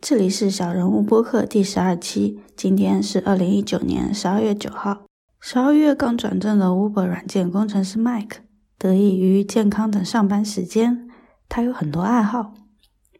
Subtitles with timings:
[0.00, 5.02] 这里是小人物播客第十二期，今天是二零一九年十二月九号。
[5.40, 8.36] 十二月刚转正的 Uber 软件工程师 Mike，
[8.78, 11.08] 得益于健康的上班时间，
[11.48, 12.54] 他有很多爱好，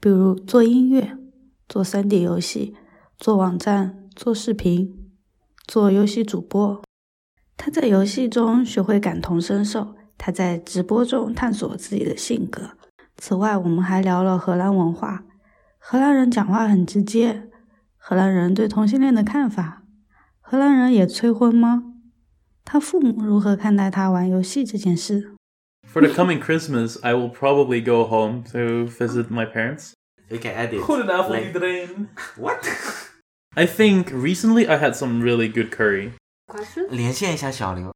[0.00, 1.18] 比如做音乐、
[1.68, 2.76] 做 3D 游戏、
[3.18, 5.10] 做网站、做视频、
[5.66, 6.80] 做游戏主播。
[7.56, 12.70] 他在游戏中学会感同身受，他在直播中探索自己的性格。
[13.16, 15.24] 此外，我们还聊了荷兰文化。
[15.87, 17.49] 荷兰人讲话很直接。
[17.97, 19.83] 荷兰人对同性恋的看法。
[20.41, 21.83] 荷兰人也催婚吗？
[22.65, 25.33] 他父母如何看待他玩游戏这件事？
[25.85, 29.91] For the coming Christmas, I will probably go home to visit my parents.
[30.29, 30.81] You can edit.
[30.81, 32.07] Goedenavond like, iedereen.
[32.37, 32.65] What?
[33.55, 36.13] I think recently I had some really good curry.
[36.47, 36.87] Question?
[36.89, 37.93] 连线一下小刘。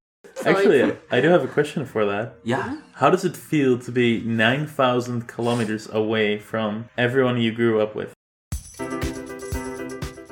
[0.47, 2.39] Actually, I do have a question for that.
[2.43, 2.77] Yeah.
[2.93, 8.13] How does it feel to be 9,000 kilometers away from everyone you grew up with?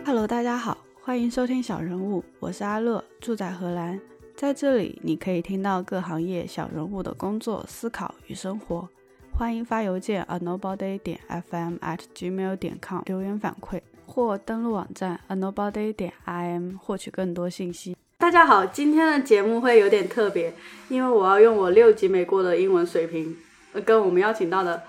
[0.05, 3.99] Hello，大家好，欢迎收听小人物，我是阿乐，住在荷兰。
[4.35, 8.87] 在这里，你可以听到各行业小人物的工作、思考与生活。
[9.31, 17.97] 欢迎发邮件 a nobody 点 fm at gmail 点 com 留言反馈，或登录网站 a nobody 点 im 获取更多信息。
[18.19, 20.53] 大家好，今天的节目会有点特别，
[20.89, 23.37] 因为我要用我六级没过的英文水平，
[23.85, 24.83] 跟我们邀请到的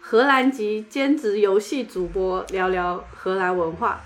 [0.00, 4.02] 荷兰籍兼职游戏主播聊聊荷兰文化。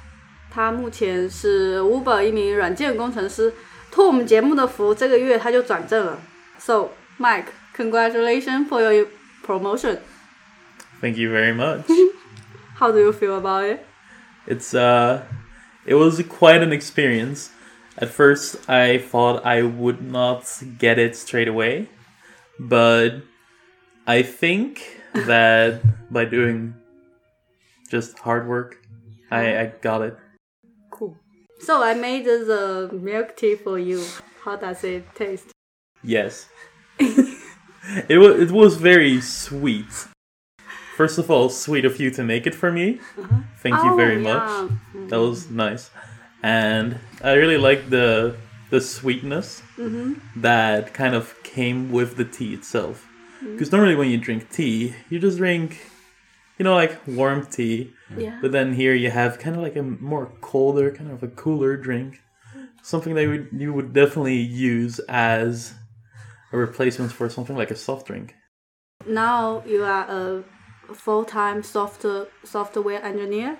[0.50, 3.52] 他目前是 Uber 一名软件工程师，
[3.90, 6.18] 托我们节目的福，这个月他就转正了。
[6.58, 7.46] So Mike,
[7.76, 9.06] congratulations for your
[9.46, 9.98] promotion.
[11.00, 11.82] Thank you very much.
[12.78, 13.80] How do you feel about it?
[14.46, 15.22] It's uh,
[15.84, 17.48] it was quite an experience.
[17.99, 20.45] At first, I thought I would not
[20.77, 21.87] get it straight away,
[22.59, 23.21] but
[24.05, 25.81] I think that
[26.11, 26.75] by doing
[27.89, 28.77] just hard work,
[29.31, 30.15] I, I got it.
[30.91, 31.17] Cool.
[31.59, 34.05] So I made the milk tea for you.
[34.43, 35.49] How does it taste?
[36.03, 36.49] Yes.
[36.99, 40.07] it was it was very sweet.
[40.95, 42.99] First of all, sweet of you to make it for me.
[43.17, 43.41] Uh-huh.
[43.57, 44.33] Thank you oh, very yeah.
[44.33, 45.09] much.
[45.09, 45.89] That was nice
[46.43, 48.37] and I really like the
[48.69, 50.41] the sweetness mm-hmm.
[50.41, 53.07] that kind of came with the tea itself.
[53.39, 53.77] Because mm-hmm.
[53.77, 55.79] normally when you drink tea, you just drink,
[56.57, 57.93] you know, like warm tea.
[58.17, 58.39] Yeah.
[58.41, 61.77] But then here you have kind of like a more colder, kind of a cooler
[61.77, 62.19] drink,
[62.81, 65.73] something that you would, you would definitely use as
[66.51, 68.35] a replacement for something like a soft drink.
[69.05, 70.43] Now you are a
[70.93, 73.59] full-time software software engineer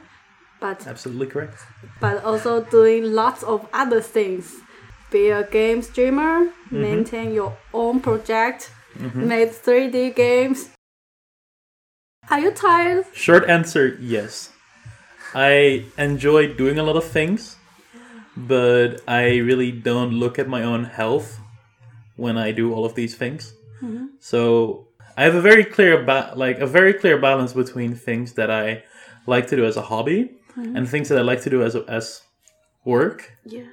[0.60, 1.60] but absolutely correct.
[2.00, 4.56] But also doing lots of other things.
[5.12, 6.82] Be a game streamer, mm-hmm.
[6.82, 9.28] maintain your own project, mm-hmm.
[9.28, 10.70] make 3D games.
[12.30, 13.06] Are you tired?
[13.14, 14.52] Short answer yes.
[15.34, 17.56] I enjoy doing a lot of things,
[18.36, 21.40] but I really don't look at my own health
[22.18, 23.54] when I do all of these things.
[23.82, 24.08] Mm-hmm.
[24.20, 28.52] So I have a very clear ba- like a very clear balance between things that
[28.52, 28.84] I
[29.26, 30.76] like to do as a hobby mm-hmm.
[30.76, 32.24] and things that I like to do as as
[32.84, 33.34] work.
[33.46, 33.66] Yeah.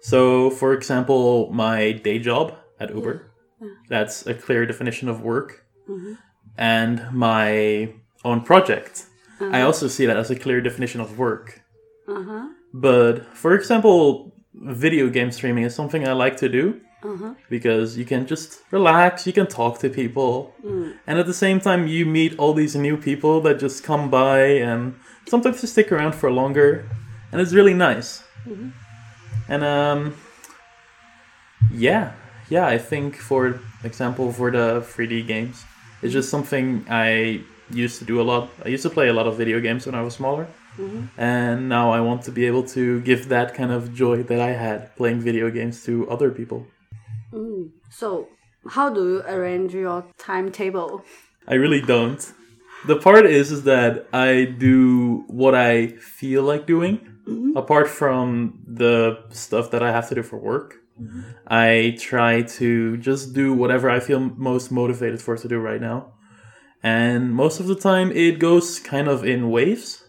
[0.00, 3.30] So, for example, my day job at Uber,
[3.60, 3.68] yeah.
[3.68, 3.74] Yeah.
[3.88, 5.64] that's a clear definition of work.
[5.88, 6.14] Mm-hmm.
[6.58, 9.06] And my own project,
[9.40, 9.56] uh-huh.
[9.56, 11.62] I also see that as a clear definition of work.
[12.08, 12.48] Uh-huh.
[12.74, 16.80] But for example, video game streaming is something I like to do.
[17.04, 17.34] Uh-huh.
[17.50, 20.94] Because you can just relax, you can talk to people, mm.
[21.04, 24.38] and at the same time, you meet all these new people that just come by
[24.42, 24.94] and
[25.26, 26.88] sometimes to stick around for longer,
[27.30, 28.22] and it's really nice.
[28.46, 28.70] Mm-hmm.
[29.48, 30.16] And um,
[31.70, 32.12] yeah,
[32.48, 35.64] yeah, I think for example for the 3D games,
[36.02, 38.50] it's just something I used to do a lot.
[38.64, 40.46] I used to play a lot of video games when I was smaller.
[40.78, 41.20] Mm-hmm.
[41.20, 44.52] And now I want to be able to give that kind of joy that I
[44.52, 46.66] had playing video games to other people.
[47.32, 47.70] Mm.
[47.90, 48.28] So,
[48.68, 51.04] how do you arrange your timetable?
[51.46, 52.22] I really don't
[52.86, 56.98] the part is is that I do what I feel like doing.
[57.28, 57.56] Mm-hmm.
[57.56, 61.20] Apart from the stuff that I have to do for work, mm-hmm.
[61.46, 66.14] I try to just do whatever I feel most motivated for to do right now.
[66.82, 70.02] And most of the time, it goes kind of in waves.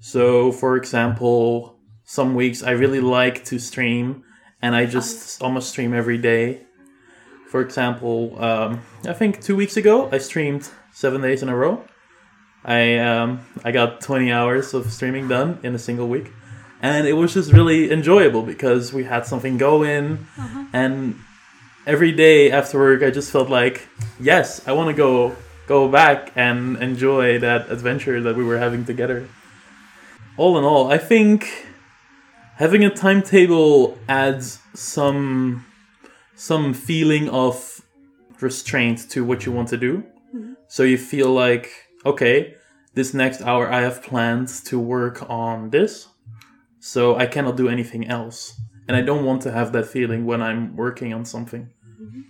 [0.00, 4.24] So, for example, some weeks I really like to stream,
[4.60, 6.62] and I just almost stream every day.
[7.48, 11.84] For example, um, I think two weeks ago I streamed seven days in a row.
[12.64, 16.30] I um, I got 20 hours of streaming done in a single week,
[16.82, 20.64] and it was just really enjoyable because we had something going, uh-huh.
[20.72, 21.16] and
[21.86, 23.88] every day after work I just felt like,
[24.20, 25.36] yes, I want to go
[25.66, 29.28] go back and enjoy that adventure that we were having together.
[30.36, 31.66] all in all, I think
[32.56, 35.64] having a timetable adds some
[36.34, 37.82] some feeling of
[38.40, 40.02] restraint to what you want to do.
[40.68, 41.68] So you feel like,
[42.04, 42.54] okay,
[42.94, 46.08] this next hour I have plans to work on this,
[46.78, 48.60] so I cannot do anything else.
[48.88, 51.70] And I don't want to have that feeling when I'm working on something.
[51.88, 52.22] Mm-hmm.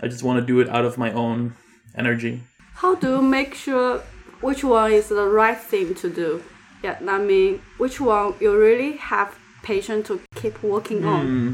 [0.00, 1.54] I just want to do it out of my own
[1.94, 2.42] energy.
[2.74, 3.98] How do you make sure
[4.40, 6.42] which one is the right thing to do?
[6.82, 11.26] Yeah, I mean, which one you really have patience to keep working on?
[11.26, 11.52] Hmm.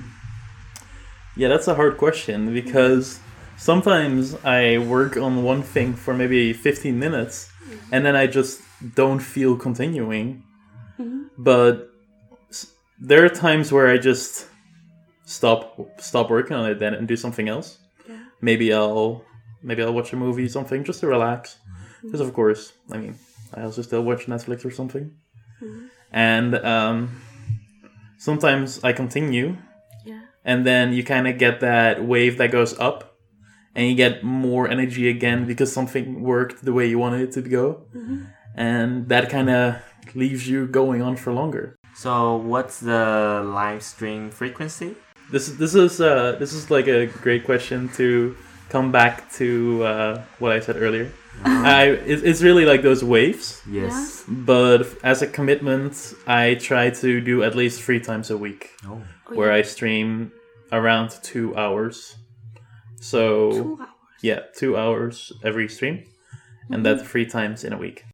[1.37, 3.19] Yeah, that's a hard question because
[3.63, 7.95] sometimes I work on one thing for maybe 15 minutes mm-hmm.
[7.95, 8.61] and then I just
[8.95, 10.43] don't feel continuing.
[10.99, 11.23] Mm-hmm.
[11.39, 11.89] But
[12.99, 14.47] there are times where I just
[15.25, 17.79] stop stop working on it then and do something else.
[18.41, 19.25] Maybe I'll
[19.63, 21.55] maybe I'll watch a movie something just to relax.
[21.55, 22.09] Mm-hmm.
[22.09, 23.15] Because of course, I mean,
[23.55, 25.13] I also still watch Netflix or something.
[26.11, 27.23] And um,
[28.19, 29.57] sometimes I continue
[30.05, 30.23] Yeah.
[30.45, 33.12] and then you kind of get that wave that goes up
[33.75, 37.43] and you get more energy again because something worked the way you wanted it to
[37.43, 37.83] go.
[38.55, 39.77] And that kind of
[40.15, 41.77] leaves you going on for longer.
[41.95, 44.97] So what's the live stream frequency?
[45.33, 48.37] this is this is uh this is like a great question to
[48.69, 51.11] come back to uh, what i said earlier.
[51.45, 53.63] I it, it's really like those waves.
[53.69, 54.25] Yes.
[54.29, 58.71] but as a commitment i try to do at least three times a week.
[58.87, 59.03] Oh.
[59.33, 60.33] where I stream
[60.71, 62.17] around two hours.
[63.03, 63.89] So Two hours.
[64.23, 66.05] yeah, two hours every stream,
[66.71, 66.83] and mm-hmm.
[66.85, 68.05] that's three times in a week.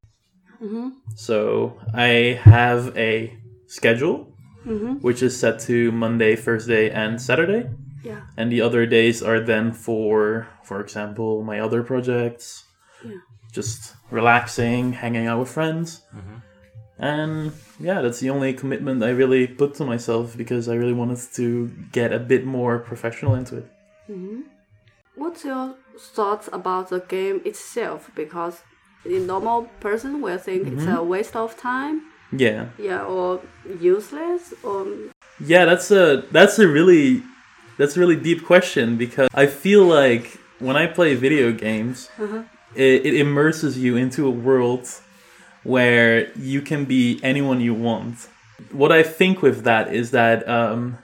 [0.62, 0.88] Mm-hmm.
[1.14, 3.36] So I have a
[3.66, 4.32] schedule,
[4.66, 4.94] mm-hmm.
[5.04, 7.68] which is set to Monday, Thursday, and Saturday,
[8.02, 8.22] Yeah.
[8.38, 12.64] and the other days are then for, for example, my other projects,
[13.04, 13.20] Yeah.
[13.52, 16.02] just relaxing, hanging out with friends.
[17.00, 21.20] And yeah, that's the only commitment I really put to myself because I really wanted
[21.34, 23.66] to get a bit more professional into it.
[25.18, 28.10] What's your thoughts about the game itself?
[28.14, 28.62] Because
[29.04, 32.66] a normal person will think it's a waste of time, Yeah.
[32.78, 33.40] yeah, or
[33.80, 34.86] useless, or
[35.40, 37.22] Yeah, that's a that's a really
[37.78, 42.08] that's a really deep question because I feel like when I play video games,
[42.74, 44.86] it, it immerses you into a world
[45.64, 48.28] where you can be anyone you want.
[48.72, 50.98] What I think with that is that um,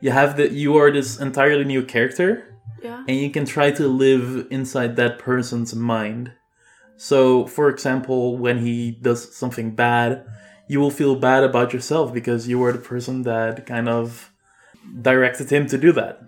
[0.00, 2.47] you have that you are this entirely new character,
[2.82, 6.32] yeah, and you can try to live inside that person's mind.
[6.96, 10.26] So, for example, when he does something bad,
[10.68, 14.32] you will feel bad about yourself because you were the person that kind of
[15.00, 16.20] directed him to do that.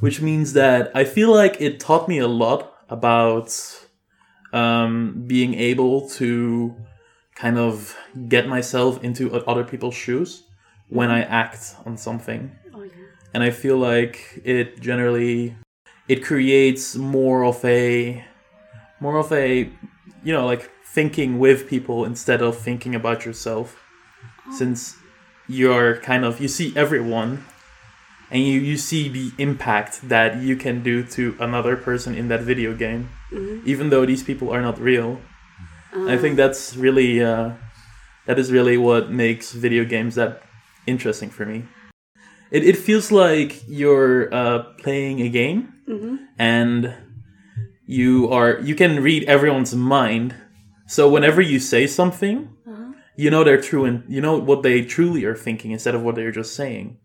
[0.00, 3.50] Which means that I feel like it taught me a lot about
[4.52, 6.76] um, being able to
[7.34, 7.96] kind of
[8.28, 10.44] get myself into other people's shoes
[10.88, 12.52] when I act on something
[13.34, 15.56] and I feel like it generally
[16.08, 18.24] it creates more of a
[19.00, 19.70] more of a
[20.24, 23.82] you know like thinking with people instead of thinking about yourself.
[24.50, 24.96] Since
[25.46, 27.44] you're kind of you see everyone
[28.30, 32.40] and you, you see the impact that you can do to another person in that
[32.40, 33.10] video game
[33.64, 35.20] even though these people are not real.
[35.94, 37.52] I think that's really uh,
[38.26, 40.42] that is really what makes video games that
[40.86, 41.64] interesting for me
[42.50, 45.74] it, it feels like you're uh, playing a game
[46.38, 46.94] and
[47.86, 50.34] you are you can read everyone's mind.
[50.86, 52.54] So whenever you say something
[53.18, 56.14] you know they're true and you know what they truly are thinking instead of what
[56.14, 56.96] they're just saying.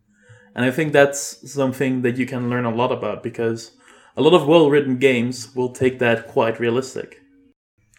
[0.55, 1.19] And i think that's
[1.51, 3.71] something that you can learn a lot about because
[4.15, 7.19] a lot of well-written games will take that quite realistic.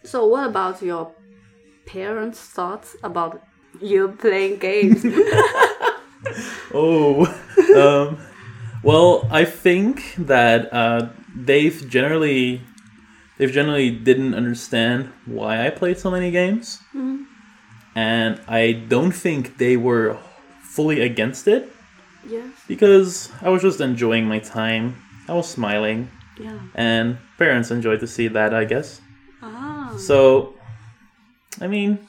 [0.05, 1.11] So, what about your
[1.85, 3.43] parents' thoughts about
[3.81, 5.03] you playing games?
[6.75, 7.23] Oh,
[7.79, 8.19] um,
[8.83, 12.61] well, I think that uh, they've generally
[13.37, 16.79] they've generally didn't understand why I played so many games,
[17.95, 20.17] and I don't think they were
[20.61, 21.71] fully against it.
[22.27, 24.99] Yes, because I was just enjoying my time.
[25.27, 26.59] I was smiling, yeah.
[26.75, 29.01] and parents enjoyed to see that, I guess.
[29.41, 30.53] Ah, So,
[31.61, 32.07] I mean,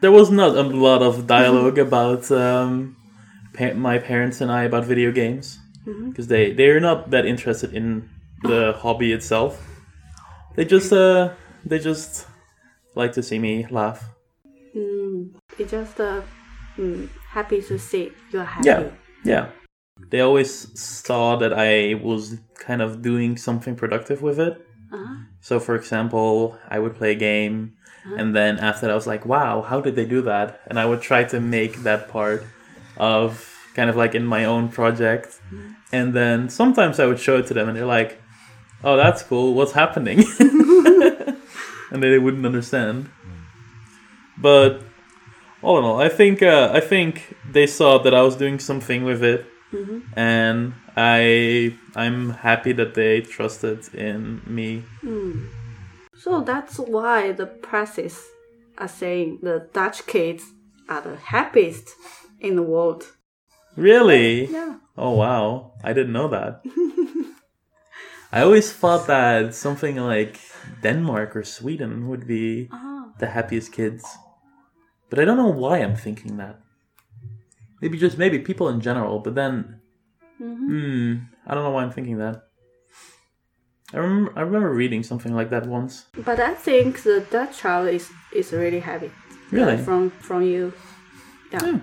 [0.00, 2.96] there was not a lot of dialogue about um,
[3.52, 5.58] pa- my parents and I about video games
[6.08, 8.08] because they they're not that interested in
[8.42, 9.60] the hobby itself.
[10.56, 11.30] They just uh
[11.64, 12.26] they just
[12.94, 14.04] like to see me laugh.
[14.76, 16.22] mm, it's just uh,
[16.76, 18.68] mm, happy to see you're happy.
[18.68, 18.90] Yeah,
[19.24, 19.46] yeah.
[20.10, 24.54] They always saw that I was kind of doing something productive with it,
[25.40, 27.74] So, for example, I would play a game,
[28.18, 30.60] and then after that, I was like, wow, how did they do that?
[30.66, 32.44] And I would try to make that part
[33.02, 35.40] of kind of like in my own project.
[35.90, 38.22] And then sometimes I would show it to them, and they're like,
[38.84, 39.54] oh, that's cool.
[39.54, 40.24] What's happening?
[41.90, 43.10] and they wouldn't understand.
[44.38, 44.82] But
[45.62, 49.04] all in all, I think uh, I think they saw that I was doing something
[49.04, 49.98] with it, mm-hmm.
[50.16, 54.84] and I I'm happy that they trusted in me.
[55.02, 55.48] Mm.
[56.16, 58.16] So that's why the presses
[58.78, 60.44] are uh, saying the Dutch kids
[60.88, 61.90] are the happiest
[62.42, 63.06] in the world.
[63.76, 64.46] Really?
[64.46, 64.76] Yeah.
[64.98, 66.62] Oh wow, I didn't know that.
[68.32, 70.40] I always thought that something like
[70.82, 72.68] Denmark or Sweden would be
[73.18, 74.04] the happiest kids,
[75.08, 76.60] but I don't know why I'm thinking that.
[77.80, 79.80] Maybe just maybe people in general, but then,
[80.38, 81.14] hmm,
[81.46, 82.48] I don't know why I'm thinking that.
[83.92, 86.06] I remember I remember reading something like that once.
[86.16, 89.10] But I think the Dutch child is is really happy.
[89.50, 89.74] Really?
[89.74, 90.72] Uh, from from you.
[91.52, 91.80] Yeah.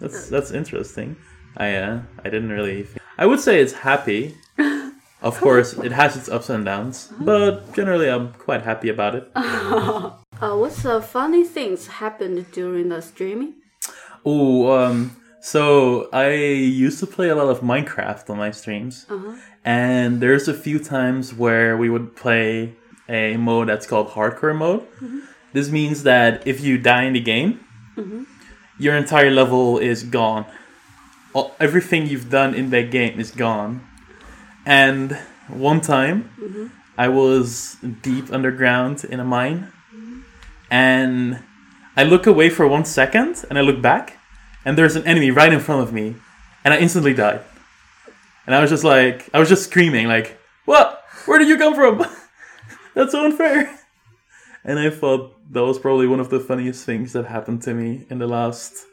[0.00, 1.16] That's that's interesting.
[1.56, 2.84] I uh, I didn't really.
[2.84, 3.02] Think.
[3.18, 4.34] I would say it's happy.
[5.20, 9.28] Of course, it has its ups and downs, but generally, I'm quite happy about it.
[10.40, 13.54] Uh, what's the funny things happened during the streaming?
[14.24, 19.04] Oh, um, so I used to play a lot of Minecraft on my streams,
[19.64, 22.76] and there's a few times where we would play
[23.08, 24.86] a mode that's called hardcore mode.
[25.52, 27.58] This means that if you die in the game,
[28.78, 30.46] your entire level is gone.
[31.32, 33.86] All, everything you've done in that game is gone.
[34.64, 35.18] And
[35.48, 36.66] one time, mm-hmm.
[36.96, 39.72] I was deep underground in a mine,
[40.70, 41.40] and
[41.96, 44.18] I look away for one second, and I look back,
[44.64, 46.16] and there's an enemy right in front of me,
[46.64, 47.40] and I instantly died.
[48.46, 51.04] And I was just like, I was just screaming, like, "What?
[51.26, 52.04] Where did you come from?
[52.94, 53.77] That's so unfair!"
[54.68, 58.04] And I thought that was probably one of the funniest things that happened to me
[58.10, 58.84] in the last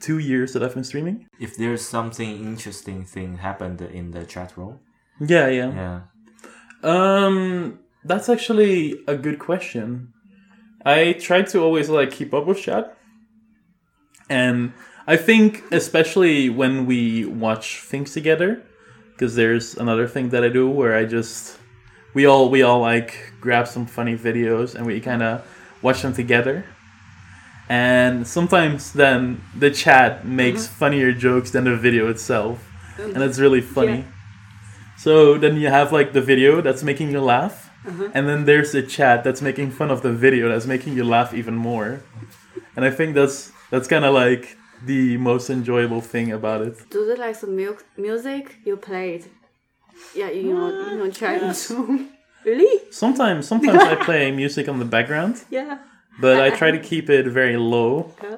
[0.00, 1.26] two years that I've been streaming.
[1.40, 4.78] If there's something interesting thing happened in the chat room,
[5.18, 5.70] Yeah, yeah.
[5.82, 6.00] yeah.
[6.84, 10.12] Um, that's actually a good question.
[10.86, 12.96] I try to always like keep up with chat,
[14.30, 14.72] and
[15.08, 18.62] I think especially when we watch things together,
[19.12, 21.58] because there's another thing that I do where I just
[22.14, 25.46] we all we all like grab some funny videos and we kind of
[25.82, 26.64] watch them together.
[27.68, 30.74] And sometimes then the chat makes mm-hmm.
[30.74, 33.14] funnier jokes than the video itself, mm-hmm.
[33.14, 33.98] and it's really funny.
[33.98, 34.04] Yeah.
[34.98, 38.08] So then you have like the video that's making you laugh, mm-hmm.
[38.12, 41.32] and then there's the chat that's making fun of the video that's making you laugh
[41.32, 42.02] even more.
[42.74, 46.90] And I think that's that's kind of like the most enjoyable thing about it.
[46.90, 49.26] Do they like the mu- music you played?
[50.14, 52.08] Yeah, you know, you know, trying to.
[52.44, 52.80] really?
[52.90, 55.78] Sometimes sometimes I play music on the background, Yeah.
[56.20, 58.12] but I try to keep it very low.
[58.22, 58.36] Yeah.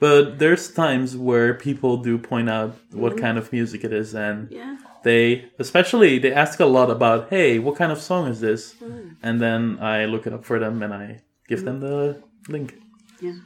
[0.00, 3.20] But there's times where people do point out what mm-hmm.
[3.24, 4.76] kind of music it is and Yeah.
[5.04, 9.14] they especially they ask a lot about hey what kind of song is this mm.
[9.22, 12.74] and then i look it up for them and i give them the link
[13.20, 13.38] Yeah.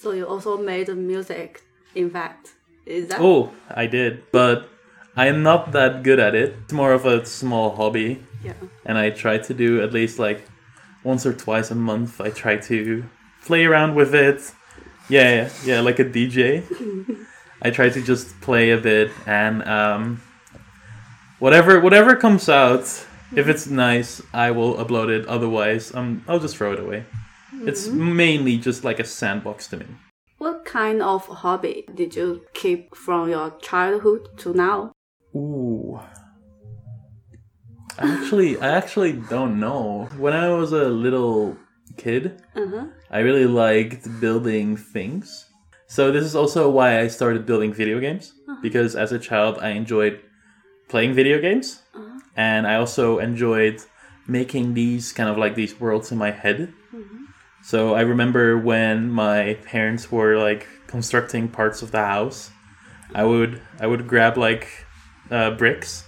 [0.00, 1.62] So you also made music,
[1.94, 2.54] in fact.
[2.84, 3.20] Is that?
[3.20, 4.68] oh i did but
[5.16, 6.56] i am not that good at it.
[6.64, 8.22] It's more of a small hobby.
[8.42, 8.52] Yeah.
[8.84, 10.44] and i try to do at least like
[11.02, 13.04] once or twice a month i try to
[13.46, 14.52] play around with it.
[15.08, 16.62] Yeah yeah, yeah like a dj
[17.62, 20.20] i try to just play a bit and um
[21.38, 22.84] whatever whatever comes out
[23.34, 25.26] if it's nice i will upload it.
[25.26, 27.04] Otherwise um i'll just throw it away.
[27.66, 29.86] It's mainly just like a sandbox to me.
[30.38, 34.92] What kind of hobby did you keep from your childhood to now?
[35.34, 36.00] Ooh.
[37.98, 40.08] I actually I actually don't know.
[40.18, 41.56] When I was a little
[41.96, 42.86] kid, Uh-huh.
[43.10, 45.46] I really liked building things.
[45.86, 48.58] So this is also why I started building video games uh-huh.
[48.62, 50.20] because as a child I enjoyed
[50.88, 52.18] playing video games uh-huh.
[52.36, 53.80] and I also enjoyed
[54.26, 56.72] making these kind of like these worlds in my head.
[56.92, 57.24] Mm-hmm.
[57.62, 62.50] So I remember when my parents were like constructing parts of the house,
[63.14, 64.83] I would I would grab like
[65.30, 66.04] uh, bricks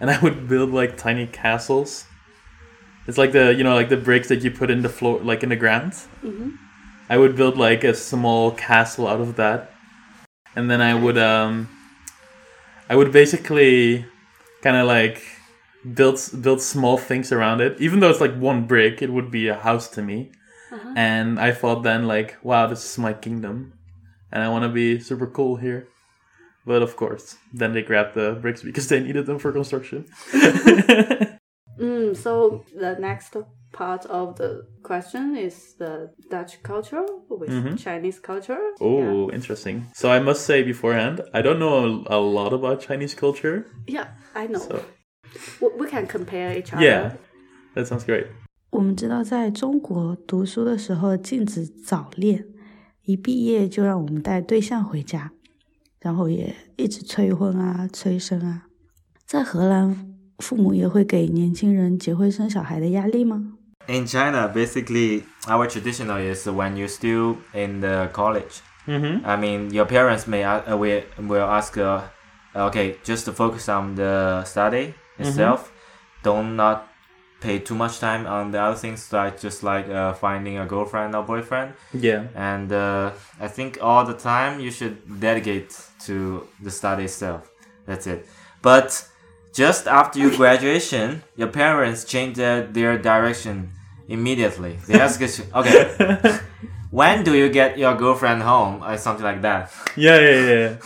[0.00, 2.04] and I would build like tiny castles.
[3.06, 5.42] It's like the you know like the bricks that you put in the floor like
[5.42, 5.94] in the ground.
[7.08, 9.72] I would build like a small castle out of that,
[10.56, 11.68] and then I would um,
[12.90, 14.04] I would basically
[14.62, 15.22] kind of like
[15.94, 17.80] build build small things around it.
[17.80, 20.32] Even though it's like one brick, it would be a house to me.
[20.96, 23.72] And I thought then like, wow, this is my kingdom,
[24.32, 25.88] and I want to be super cool here.
[26.65, 30.05] But of course, then they grabbed the bricks because they needed them for construction.
[30.33, 31.31] Mm,
[31.79, 33.35] Mm, so the next
[33.71, 38.59] part of the question is the Dutch culture with Chinese culture.
[38.79, 39.87] Oh, interesting.
[39.95, 43.65] So I must say beforehand, I don't know a, a lot about Chinese culture.
[43.87, 44.59] Yeah, I know.
[44.59, 44.81] So
[45.61, 46.83] We, we can compare each other.
[46.85, 47.11] yeah,
[47.73, 48.27] that sounds great.
[48.71, 52.45] 我们知道，在中国读书的时候禁止早恋，
[53.05, 55.31] 一毕业就让我们带对象回家，
[55.99, 58.63] 然后也一直催婚啊、催生啊。
[59.25, 63.53] 在荷兰，父母也会给年轻人结婚生小孩的压力吗？
[63.87, 68.59] In China, basically, our traditional is when you're still in the college.
[68.87, 69.25] Mm-hmm.
[69.25, 72.01] I mean, your parents may a- uh, will, will ask, uh,
[72.55, 75.71] okay, just to focus on the study itself.
[76.23, 76.87] Don't not
[77.46, 81.14] pay too much time on the other things like just like uh, finding a girlfriend
[81.14, 81.74] or boyfriend.
[81.94, 82.26] Yeah.
[82.34, 83.12] And uh,
[83.46, 85.70] I think all the time you should dedicate
[86.06, 87.42] to the study itself.
[87.86, 88.26] That's it.
[88.62, 88.88] But
[89.52, 93.70] just after your graduation, your parents change their, their direction
[94.08, 94.72] immediately.
[94.88, 95.80] They ask you, okay,
[96.90, 99.72] when do you get your girlfriend home or something like that?
[99.96, 100.76] Yeah, yeah, yeah.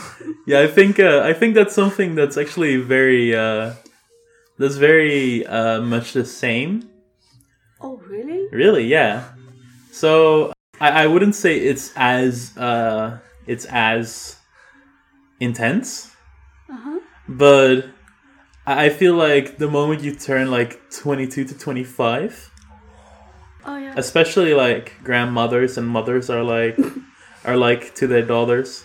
[0.46, 3.72] Yeah, I think uh, I think that's something that's actually very uh,
[4.60, 6.88] that's very uh, much the same.
[7.80, 8.46] Oh, really?
[8.52, 9.24] Really, yeah.
[9.90, 14.36] So I, I wouldn't say it's as uh, it's as
[15.40, 16.14] intense,
[16.68, 17.00] Uh-huh.
[17.28, 17.86] but
[18.66, 22.50] I feel like the moment you turn like twenty two to twenty five,
[23.64, 23.94] Oh, yeah.
[23.96, 26.78] especially like grandmothers and mothers are like
[27.44, 28.84] are like to their daughters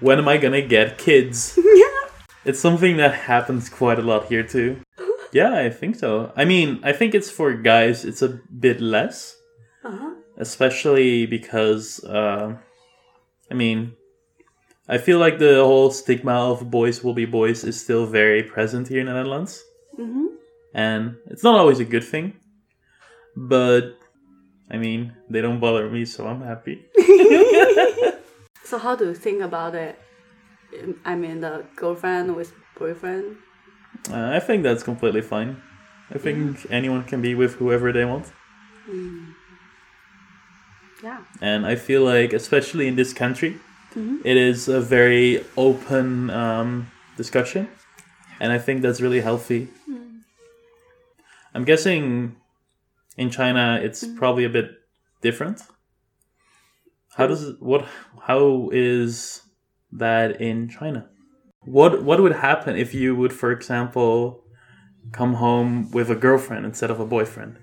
[0.00, 1.58] when am i gonna get kids
[2.46, 4.80] it's something that happens quite a lot here too
[5.32, 8.30] yeah i think so i mean i think it's for guys it's a
[8.66, 9.34] bit less
[9.86, 10.12] Uh-huh.
[10.46, 12.46] especially because uh,
[13.50, 13.78] i mean
[14.88, 18.88] i feel like the whole stigma of boys will be boys is still very present
[18.90, 19.62] here in the netherlands
[19.98, 20.26] Mm-hmm.
[20.74, 22.26] and it's not always a good thing
[23.36, 23.96] but
[24.70, 25.00] i mean
[25.30, 26.76] they don't bother me so i'm happy
[28.70, 29.94] So how do you think about it?
[31.04, 33.36] I mean, the girlfriend with boyfriend.
[34.10, 35.50] uh, i think that's completely fine.
[36.14, 38.26] I think anyone can be with whoever they want.
[41.02, 41.18] Yeah.
[41.42, 43.52] and i feel like especially in this country
[44.24, 47.68] it is a very open um, discussion.
[48.40, 49.68] And i think that's really healthy.
[51.54, 52.36] I'm guessing
[53.16, 54.68] in china it's probably a bit
[55.22, 55.62] different.
[57.16, 57.82] How does it, what
[58.28, 59.40] how is
[59.92, 61.06] that in china
[61.66, 64.40] what what would happen if you would for example
[65.12, 67.54] come home with a girlfriend instead of a boyfriend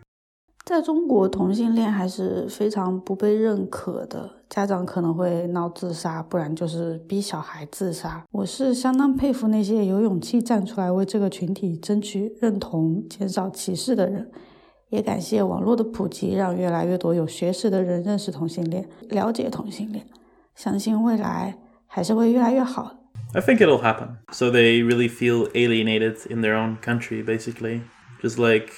[0.66, 8.24] 在中国，同性恋还是非常不被认可的，家长可能会闹自杀，不然就是逼小孩自杀。
[8.32, 14.32] 我是相当佩服那些有勇气站出来为这个群体争取认同、减少歧视的人，
[14.88, 20.08] 也感谢网络的普及，让越来越多有学识的人认识同性恋、了解同性恋。
[20.56, 21.58] 相信未来
[21.93, 22.97] 还是会越来越好的。
[23.35, 24.17] I think it'll happen.
[24.33, 27.83] So they really feel alienated in their own country, basically.
[28.23, 28.73] Just like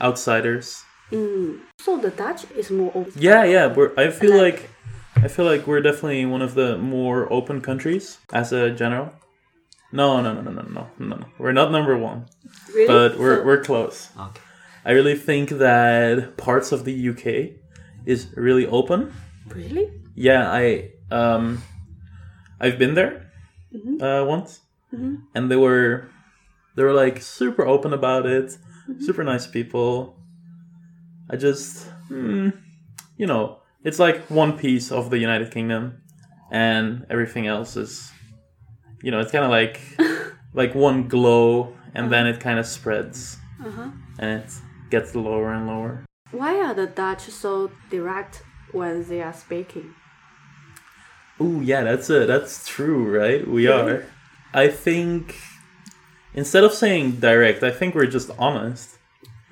[0.00, 0.82] outsiders.
[1.10, 1.58] Mm.
[1.78, 3.12] So the Dutch is more open.
[3.16, 3.66] Yeah, yeah.
[3.74, 4.68] We're, I feel Like-
[5.16, 9.10] like I feel like we're definitely one of the more open countries as a general.
[9.92, 11.26] No, no, no, no, no, no, no, no.
[11.38, 12.24] We're not number one,
[12.74, 12.86] Really?
[12.86, 14.08] but we're So- we're close.
[14.18, 14.40] Okay.
[14.84, 17.56] I really think that parts of the UK
[18.06, 19.12] is really open.
[19.48, 19.90] really.
[20.14, 21.62] Yeah, I um,
[22.59, 23.31] I've been there
[23.73, 24.01] mm-hmm.
[24.01, 24.61] uh, once,
[24.93, 25.15] mm-hmm.
[25.35, 26.09] and they were
[26.75, 28.45] they were like super open about it,
[28.89, 29.03] mm-hmm.
[29.03, 30.15] super nice people.
[31.29, 32.57] I just, mm,
[33.17, 36.01] you know, it's like one piece of the United Kingdom,
[36.51, 38.11] and everything else is,
[39.03, 39.81] you know, it's kind of like
[40.53, 42.09] like one glow, and uh-huh.
[42.09, 43.89] then it kind of spreads, uh-huh.
[44.19, 44.51] and it
[44.89, 46.05] gets lower and lower.
[46.31, 49.93] Why are the Dutch so direct when they are speaking?
[51.39, 52.27] Oh yeah, that's it.
[52.27, 53.47] That's true, right?
[53.47, 54.05] We are.
[54.53, 55.35] I think
[56.33, 58.97] instead of saying direct, I think we're just honest.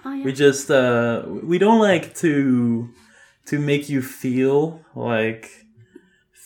[0.04, 0.26] Oh, yeah.
[0.26, 2.90] We just uh we don't like to
[3.48, 5.66] to make you feel like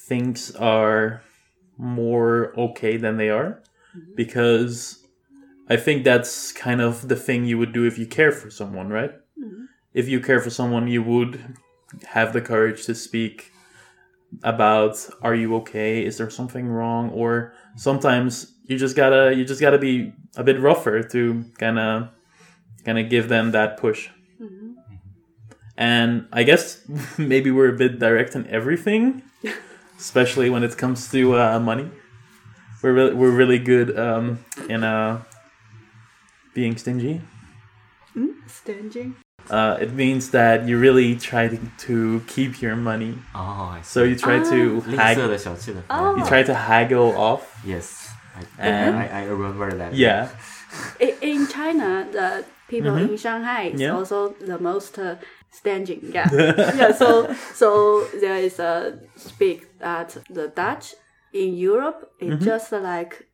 [0.07, 1.21] things are
[1.77, 3.61] more okay than they are
[4.15, 5.05] because
[5.69, 8.89] I think that's kind of the thing you would do if you care for someone,
[8.89, 9.11] right?
[9.93, 11.55] If you care for someone, you would
[12.09, 13.51] have the courage to speak
[14.43, 16.05] about are you okay?
[16.05, 17.09] Is there something wrong?
[17.11, 22.09] Or sometimes you just gotta you just gotta be a bit rougher to kind of
[22.85, 24.09] kind of give them that push.
[25.77, 26.83] And i guess
[27.17, 29.23] maybe we're a bit direct in everything
[29.99, 31.89] especially when it comes to uh, money.
[32.81, 35.21] We're really we're really good um, in uh,
[36.53, 37.21] being stingy.
[38.47, 39.15] Staging.
[39.49, 43.15] Uh, it means that you really try to, keep your money.
[43.33, 43.89] Oh, I see.
[43.89, 44.05] so ah.
[44.05, 45.83] you try to haggle.
[45.89, 46.15] Oh.
[46.17, 47.61] You try to haggle off.
[47.65, 48.61] Yes, I, uh-huh.
[48.61, 49.95] and, I, I remember that.
[49.95, 50.29] Yeah.
[50.99, 53.13] in China, the people mm-hmm.
[53.13, 53.95] in Shanghai is yeah.
[53.95, 55.15] also the most uh,
[55.49, 56.11] standing.
[56.13, 56.29] Yeah,
[56.77, 56.91] yeah.
[56.91, 60.93] So so there is a speak that the Dutch
[61.33, 62.45] in Europe is mm-hmm.
[62.45, 63.27] just like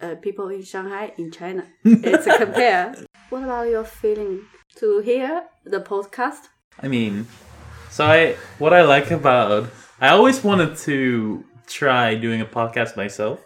[0.00, 1.66] uh, people in Shanghai in China.
[1.84, 2.94] It's a compare.
[3.30, 4.42] what about your feeling
[4.76, 6.48] to hear the podcast?
[6.82, 7.26] I mean,
[7.90, 9.68] so I what I like about
[10.00, 13.40] I always wanted to try doing a podcast myself.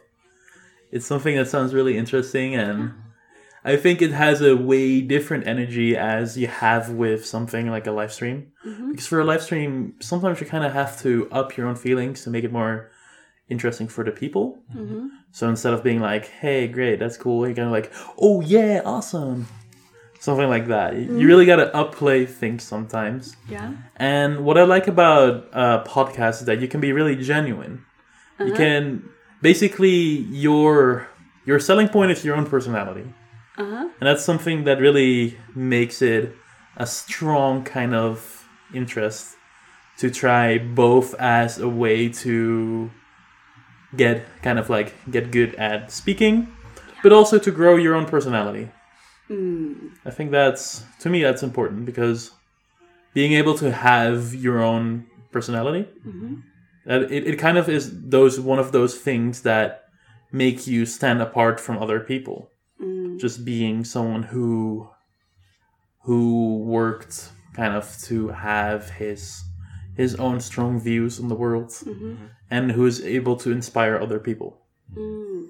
[0.90, 2.94] It's something that sounds really interesting and
[3.62, 7.92] I think it has a way different energy as you have with something like a
[7.92, 8.52] live stream.
[8.66, 8.90] Mm-hmm.
[8.90, 12.24] Because for a live stream, sometimes you kind of have to up your own feelings
[12.24, 12.90] to make it more
[13.50, 14.58] interesting for the people.
[14.74, 15.08] Mm-hmm.
[15.32, 18.80] So instead of being like, "Hey, great, that's cool," you're kind of like, "Oh yeah,
[18.84, 19.46] awesome,"
[20.20, 20.94] something like that.
[20.96, 23.37] You- You really gotta upplay things sometimes.
[23.48, 23.72] Yeah.
[23.96, 27.74] And what I like about uh, podcasts is that you can be really genuine.
[28.38, 29.02] You can
[29.42, 31.09] basically your
[31.48, 33.04] your selling point is your own personality,
[33.59, 33.88] Uh-huh.
[33.98, 36.24] and that's something that really makes it
[36.76, 39.37] a strong kind of interest
[40.00, 42.90] to try both as a way to
[43.96, 46.48] get kind of like get good at speaking,
[47.02, 48.68] but also to grow your own personality.
[49.30, 49.90] Hmm.
[50.04, 52.32] I think that's to me that's important because
[53.14, 56.36] being able to have your own personality mm-hmm.
[56.84, 59.84] that it, it kind of is those one of those things that
[60.32, 62.50] make you stand apart from other people.
[62.82, 63.20] Mm.
[63.20, 64.90] Just being someone who
[66.02, 69.44] who worked kind of to have his
[69.96, 72.14] his own strong views on the world mm-hmm.
[72.50, 74.62] and who is able to inspire other people
[74.96, 75.48] mm.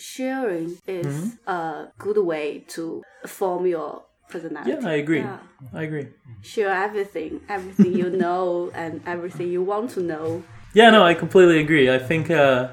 [0.00, 1.50] Sharing is mm-hmm.
[1.50, 4.70] a good way to form your personality.
[4.70, 5.38] yeah i agree Yeah.
[5.74, 6.06] i agree
[6.42, 10.42] Share everything, everything you know, and everything you want to know.
[10.72, 11.90] Yeah, no, I completely agree.
[11.90, 12.68] I think uh,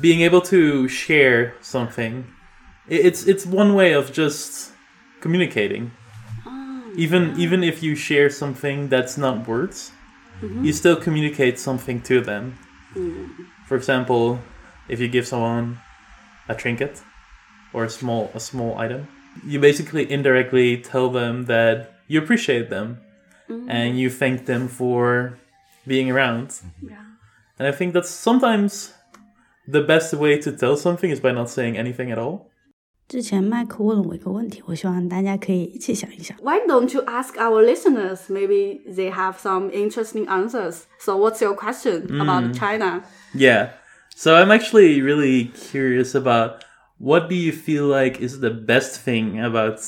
[0.00, 2.26] being able to share something,
[2.88, 4.70] it's it's one way of just
[5.20, 5.90] communicating.
[6.46, 9.90] Ah, even even if you share something that's not words,
[10.40, 10.64] mm-hmm.
[10.64, 12.56] you still communicate something to them.
[12.94, 13.30] Mm.
[13.66, 14.38] For example,
[14.88, 15.80] if you give someone
[16.47, 17.01] a trinket
[17.73, 19.07] or a small a small item,
[19.45, 22.97] you basically indirectly tell them that you appreciate them
[23.67, 25.37] and you thank them for
[25.85, 26.61] being around.
[26.81, 27.03] Yeah.
[27.57, 28.93] And I think that's sometimes
[29.67, 32.47] the best way to tell something is by not saying anything at all.
[33.07, 36.37] 之前麦克问了我一个问题，我希望大家可以一起想一想。
[36.37, 38.29] Why don't you ask our listeners?
[38.29, 40.83] Maybe they have some interesting answers.
[40.97, 43.03] So, what's your question about China?
[43.35, 43.71] Yeah.
[44.18, 46.64] So I'm actually really curious about
[46.96, 49.78] what do you feel like is the best thing about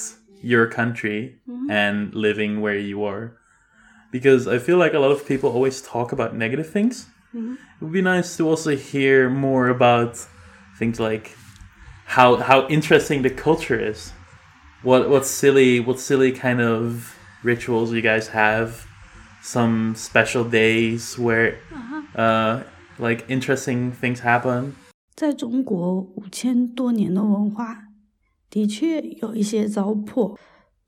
[0.42, 1.70] your country mm-hmm.
[1.70, 3.38] and living where you are?
[4.12, 7.06] Because I feel like a lot of people always talk about negative things.
[7.34, 7.54] Mm-hmm.
[7.54, 10.18] It would be nice to also hear more about
[10.78, 11.34] things like
[12.04, 14.12] how how interesting the culture is.
[14.82, 18.86] What what silly what silly kind of rituals you guys have?
[19.40, 22.20] Some special days where uh-huh.
[22.20, 22.62] uh,
[22.98, 24.72] like interesting things happen.
[25.14, 27.88] 在中国五千多年的文化，
[28.48, 30.36] 的确有一些糟粕，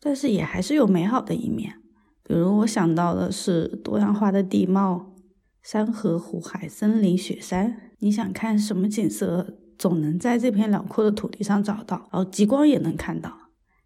[0.01, 1.75] 但是也还是有美好的一面。
[2.23, 5.14] 比如我想到的是多样化的地貌，
[5.62, 7.90] 山河、湖海、森林、雪山。
[7.99, 13.37] 你想看什么景色，总能在这片辽阔的土地上找到，然后极光也能看到，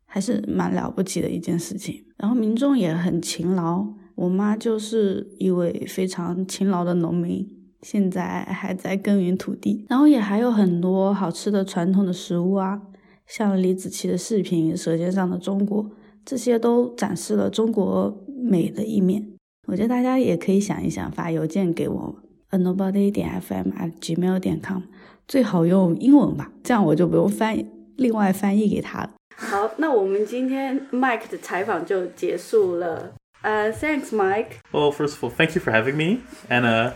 [0.04, 2.04] 还是蛮了不起的一件事情。
[2.18, 7.48] 然后民众也很勤劳，我妈就是一位非常勤劳的农民。
[7.84, 12.80] 现在还在耕耘土地，然后也还有很多好吃的传统的食物啊，
[13.26, 15.84] 像李子柒的视频《舌尖上的中国》，
[16.24, 19.22] 这些都展示了中国美的一面。
[19.66, 22.16] 我觉得大家也可以想一想，发邮件给我
[22.48, 24.80] a nobody 点 fm at gmail 点 com，
[25.28, 27.66] 最好用英文吧，这样我就不用翻译，
[27.96, 29.10] 另外翻译给他了。
[29.36, 33.12] 好，那我们今天 Mike 的采访就结束了。
[33.42, 34.46] 呃、t h a n k s Mike。
[34.72, 36.92] Well, first of all, thank you for having me, and uh,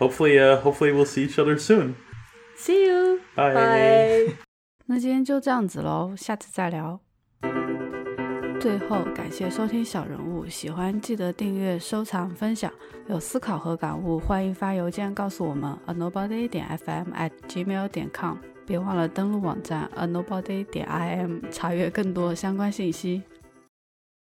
[0.00, 1.94] hopefully, uh, hopefully we'll see each other soon.
[2.56, 3.20] See you.
[3.36, 3.54] Bye.
[3.54, 4.34] Bye.
[4.86, 6.98] 那今天就这样子喽，下次再聊。
[8.60, 12.70] 最后，感谢收听小人物，喜欢记得订阅、收藏、分享。
[13.06, 18.36] 有思考和感悟，欢迎发邮件告诉我们 a nobody 点 fm at gmail 点 com。
[18.66, 23.22] 别忘了登录网站 a nobody 点 im 查阅更多相关信息。